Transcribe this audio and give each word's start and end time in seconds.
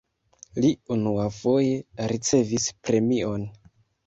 Li 0.63 0.71
unuafoje 0.95 2.07
ricevis 2.13 2.67
premion. 2.89 3.47